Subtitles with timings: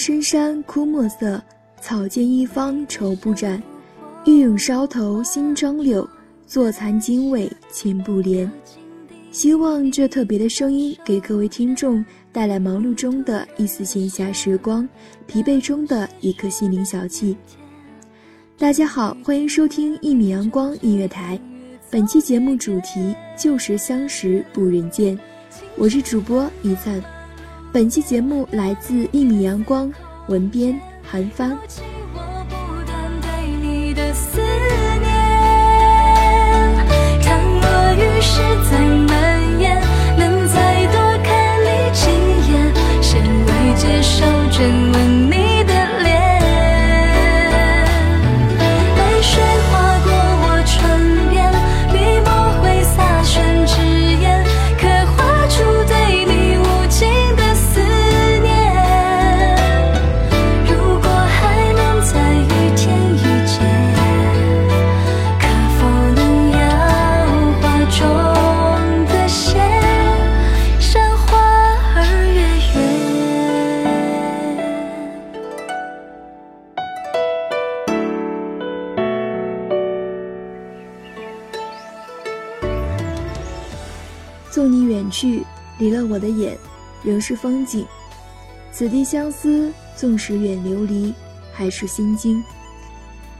[0.00, 1.38] 深山枯墨色，
[1.78, 3.62] 草间一方愁不展。
[4.24, 6.08] 玉永梢头新妆柳，
[6.46, 8.50] 坐残经纬千步莲。
[9.30, 12.02] 希望这特别的声音给各位听众
[12.32, 14.88] 带来忙碌中的一丝闲暇时光，
[15.26, 17.36] 疲惫中的一颗心灵小憩。
[18.56, 21.38] 大家好，欢迎收听一米阳光音乐台，
[21.90, 25.18] 本期节目主题旧时相识不忍见，
[25.76, 27.19] 我是主播一灿。
[27.72, 29.92] 本期节目来自一米阳光，
[30.26, 31.56] 文编韩帆。
[84.50, 85.44] 纵你远去，
[85.78, 86.58] 离了我的眼，
[87.04, 87.86] 仍是风景。
[88.72, 91.14] 此地相思，纵使远流离，
[91.52, 92.42] 还是心惊。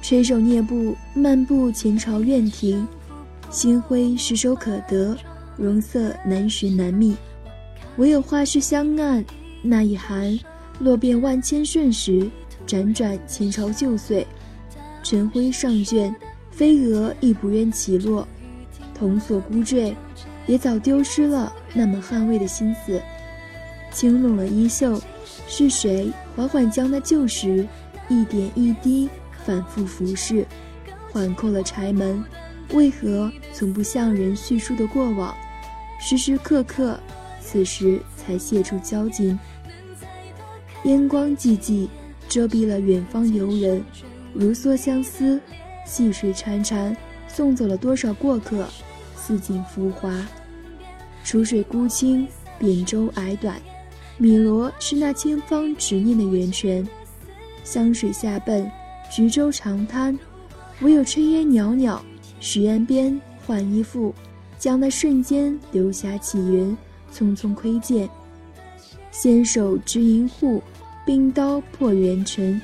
[0.00, 2.86] 垂手蹑步，漫步前朝院庭，
[3.50, 5.16] 星辉失手可得，
[5.56, 7.16] 容色难寻难觅。
[7.96, 9.24] 唯有画室香岸，
[9.62, 10.38] 那一寒，
[10.80, 12.28] 落遍万千瞬时，
[12.66, 14.26] 辗转前朝旧岁。
[15.02, 16.14] 晨辉上卷，
[16.50, 18.26] 飞蛾亦不愿起落，
[18.94, 19.94] 童锁孤坠。
[20.46, 23.00] 也早丢失了那么捍卫的心思，
[23.90, 25.00] 轻拢了衣袖，
[25.46, 27.66] 是谁缓缓将那旧时
[28.08, 29.08] 一点一滴
[29.44, 30.46] 反复俯视，
[31.10, 32.22] 缓扣了柴门？
[32.72, 35.34] 为何从不向人叙述的过往，
[36.00, 36.98] 时时刻刻，
[37.40, 39.38] 此时才泄出交金？
[40.84, 41.88] 烟光寂寂，
[42.28, 43.82] 遮蔽了远方游人，
[44.32, 45.40] 如梭相思，
[45.86, 46.96] 细水潺潺，
[47.28, 48.66] 送走了多少过客？
[49.26, 50.14] 似锦浮华，
[51.24, 52.28] 楚水孤清，
[52.58, 53.58] 扁舟矮短，
[54.18, 56.86] 汨罗是那千方执念的源泉。
[57.62, 58.70] 湘水下奔，
[59.10, 60.18] 橘洲长滩，
[60.82, 62.04] 唯有炊烟袅袅，
[62.38, 64.14] 石岸边换衣服，
[64.58, 66.76] 将那瞬间流霞起云，
[67.10, 68.06] 匆匆窥见。
[69.10, 70.62] 纤手执银户，
[71.06, 72.60] 冰刀破元尘。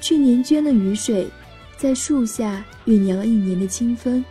[0.00, 1.28] 去年捐了雨水，
[1.76, 4.24] 在树下酝酿了一年的清风。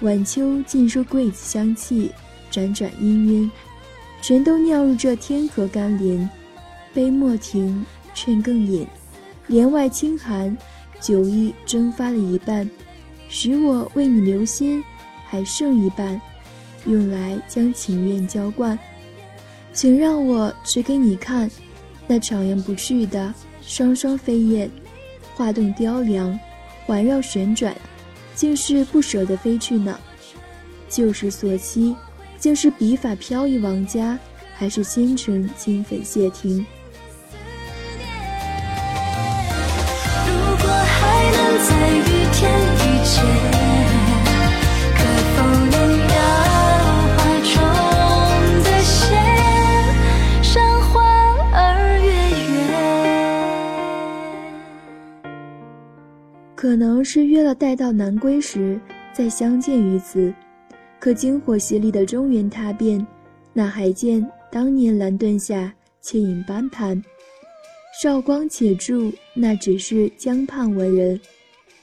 [0.00, 2.10] 晚秋尽收桂子香气，
[2.50, 3.50] 辗转氤氲，
[4.22, 6.28] 全都酿入这天河甘霖。
[6.94, 8.86] 杯莫停，劝更饮，
[9.46, 10.56] 帘外清寒，
[11.00, 12.68] 酒意蒸发了一半，
[13.28, 14.82] 许我为你留心，
[15.26, 16.18] 还剩一半，
[16.86, 18.78] 用来将情愿浇灌。
[19.72, 21.48] 请让我指给你看，
[22.08, 24.70] 那徜徉不去的双双飞燕，
[25.34, 26.36] 画动雕梁，
[26.86, 27.76] 环绕旋转，
[28.40, 30.00] 竟是不舍得飞去呢。
[30.88, 31.94] 旧时所期，
[32.38, 34.18] 竟是笔法飘逸王家，
[34.54, 36.64] 还是星辰金粉谢庭？
[56.70, 58.80] 可能是约了待到南归时
[59.12, 60.32] 再相见于此。
[61.00, 63.04] 可经火洗礼的中原踏遍，
[63.52, 67.02] 哪还见当年蓝盾下倩影斑盘？
[68.00, 71.20] 韶光且驻，那只是江畔文人。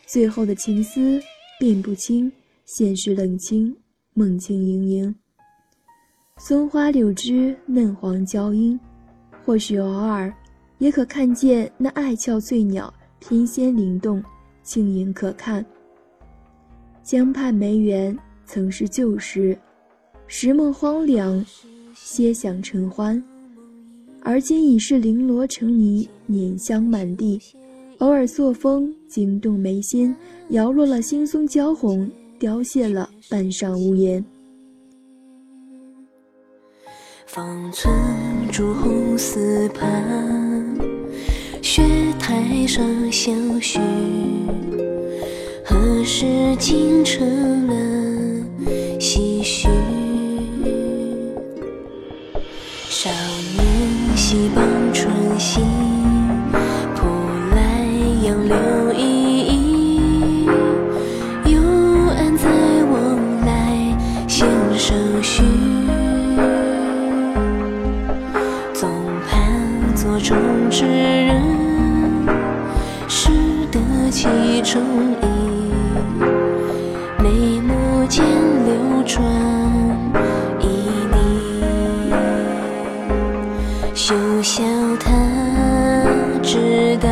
[0.06, 1.22] 最后的情思
[1.60, 2.32] 辨不清，
[2.64, 3.76] 现实冷清，
[4.14, 5.14] 梦境盈盈。
[6.38, 8.80] 松花柳枝嫩黄娇莺，
[9.44, 10.34] 或许偶尔
[10.78, 14.24] 也可看见那爱俏翠鸟翩跹灵动，
[14.68, 15.66] 轻盈可看。
[17.02, 18.16] 江畔梅园。
[18.50, 19.58] 曾是旧时，
[20.26, 21.46] 时梦荒凉，
[21.94, 23.22] 歇想承欢。
[24.24, 27.38] 而今已是绫罗成泥，碾香满地。
[27.98, 30.16] 偶尔朔风惊动眉心，
[30.52, 32.10] 摇落了青松娇红，
[32.40, 34.24] 凋谢了半上屋檐。
[37.26, 37.94] 方寸
[38.50, 40.57] 朱红丝盘，
[41.78, 41.84] 雪
[42.18, 43.80] 台上相许，
[45.64, 46.26] 何时
[46.58, 47.97] 竟成了？
[84.08, 84.64] 就笑
[85.02, 85.12] 他
[86.42, 87.10] 知道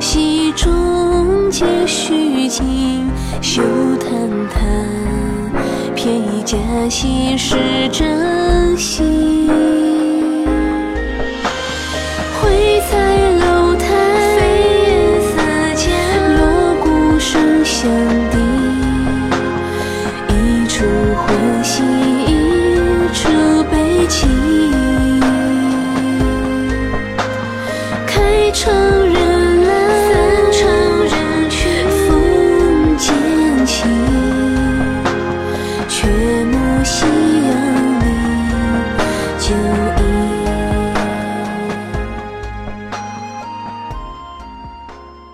[0.00, 3.08] 戏中皆虚情，
[3.40, 3.62] 休
[4.00, 4.10] 叹
[4.52, 4.58] 他
[5.94, 6.58] 偏以假
[6.88, 7.54] 戏是
[7.92, 9.79] 真心。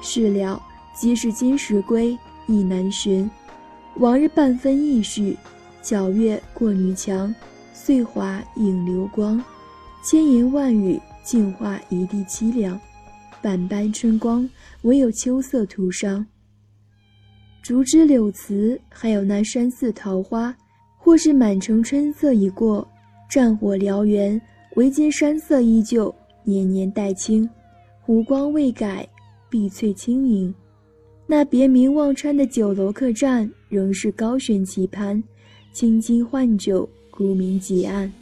[0.06, 0.62] 事了
[0.94, 2.16] 即是今时归，
[2.46, 3.28] 亦难寻。
[3.96, 5.36] 往日半分意绪，
[5.82, 7.34] 皎月过女墙，
[7.74, 9.42] 碎华映流光。
[10.04, 12.80] 千言万语，尽化一地凄凉。
[13.42, 14.48] 百般春光，
[14.82, 16.24] 唯有秋色徒伤。
[17.62, 20.54] 竹枝柳词，还有那山寺桃花，
[20.96, 22.86] 或是满城春色已过，
[23.28, 24.40] 战火燎原，
[24.76, 27.48] 唯见山色依旧，年年带青，
[28.02, 29.08] 湖光未改，
[29.56, 30.54] 碧翠轻盈。
[31.26, 35.22] 那别名忘川的酒楼客栈，仍是高悬棋盘，
[35.72, 38.12] 青金换酒，孤明几暗。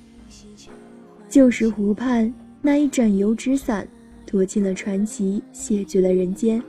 [1.28, 3.86] 旧时湖畔那一盏油纸伞，
[4.24, 6.62] 托尽了传奇，谢绝了人间。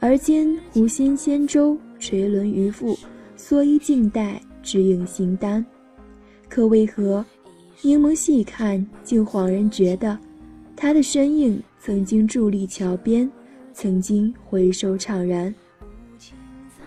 [0.00, 2.98] 而今湖心仙舟垂纶渔父，
[3.38, 5.64] 蓑衣静待，只影形单。
[6.48, 7.24] 可为何
[7.82, 10.18] 柠檬细看，竟恍然觉得，
[10.74, 13.30] 他的身影曾经伫立桥边。
[13.78, 15.54] 曾经回首怅然，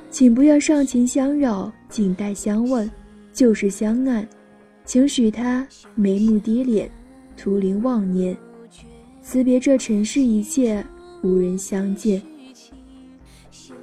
[0.10, 2.89] 请不要上前相扰，静待相问。
[3.31, 4.27] 就是相爱，
[4.86, 6.89] 请许他眉目低敛，
[7.38, 8.36] 徒临忘念。
[9.22, 10.84] 辞别这尘世一切，
[11.22, 12.19] 无人相见。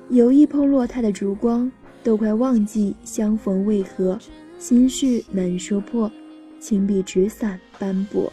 [0.08, 1.70] 有意碰落他的烛光，
[2.02, 4.18] 都快忘记相逢为何，
[4.58, 6.10] 心事难说破，
[6.58, 8.30] 情比纸伞斑驳。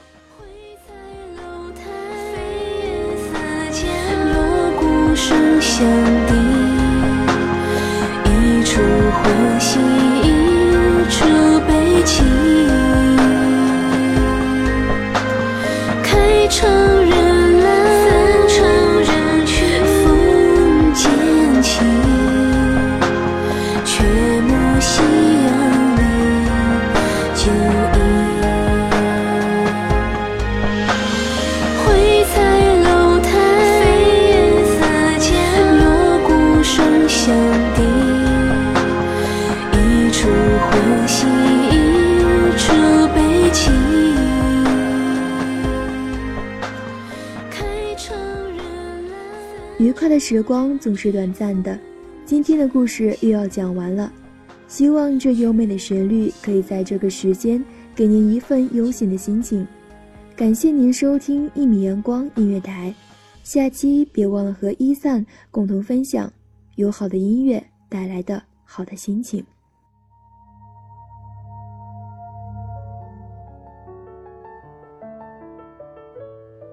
[5.26, 5.80] 声相
[6.28, 6.34] 抵，
[8.26, 9.24] 一处欢
[9.58, 9.80] 喜，
[10.22, 10.28] 一
[11.10, 11.16] 处
[11.66, 11.72] 悲
[12.04, 12.22] 戚。
[16.04, 16.10] 开
[16.50, 16.70] 窗
[17.06, 17.10] 人
[17.64, 17.66] 来，
[18.04, 18.52] 翻
[19.00, 19.56] 人去，
[20.04, 20.06] 风
[20.94, 21.02] 渐
[21.64, 21.72] 起，
[23.86, 24.52] 却无
[24.82, 24.92] 心。
[49.84, 49.92] 愉。
[49.92, 51.78] 快的时光总是短暂的，
[52.26, 54.12] 今天的故事又要讲完了。
[54.68, 57.64] 希望这优美的旋律可以在这个时间
[57.94, 59.68] 给您一份悠闲的心情。
[60.38, 62.94] 感谢您收听一米阳光音乐台，
[63.44, 66.32] 下期别忘了和伊散共同分享
[66.76, 69.44] 有好的音乐带来的好的心情。